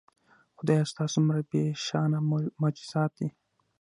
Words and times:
خدایه 0.57 0.83
ستا 0.91 1.03
څومره 1.13 1.37
بېشانه 1.49 2.19
معجزات 2.61 3.11
دي 3.19 3.27